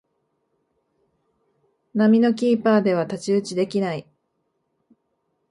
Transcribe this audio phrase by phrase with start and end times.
[1.93, 4.07] 並みのキーパーでは太刀打ちできない